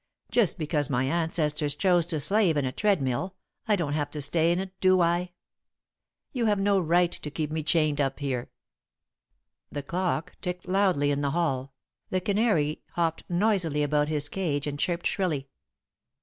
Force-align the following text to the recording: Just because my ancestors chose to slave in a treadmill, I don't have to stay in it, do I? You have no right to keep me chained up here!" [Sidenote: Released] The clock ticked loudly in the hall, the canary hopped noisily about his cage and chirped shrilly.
Just 0.31 0.57
because 0.57 0.89
my 0.89 1.03
ancestors 1.03 1.75
chose 1.75 2.07
to 2.07 2.19
slave 2.19 2.57
in 2.57 2.65
a 2.65 2.71
treadmill, 2.71 3.35
I 3.67 3.75
don't 3.75 3.93
have 3.93 4.09
to 4.09 4.21
stay 4.23 4.51
in 4.51 4.57
it, 4.59 4.73
do 4.81 4.99
I? 4.99 5.33
You 6.33 6.47
have 6.47 6.57
no 6.57 6.79
right 6.79 7.11
to 7.11 7.29
keep 7.29 7.51
me 7.51 7.61
chained 7.61 8.01
up 8.01 8.17
here!" 8.17 8.49
[Sidenote: 8.49 8.53
Released] 9.69 9.73
The 9.73 9.83
clock 9.91 10.35
ticked 10.41 10.67
loudly 10.67 11.11
in 11.11 11.21
the 11.21 11.29
hall, 11.29 11.75
the 12.09 12.19
canary 12.19 12.81
hopped 12.93 13.25
noisily 13.29 13.83
about 13.83 14.07
his 14.07 14.27
cage 14.27 14.65
and 14.65 14.79
chirped 14.79 15.05
shrilly. 15.05 15.49